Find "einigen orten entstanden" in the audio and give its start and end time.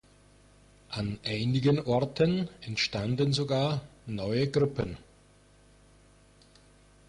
1.23-3.33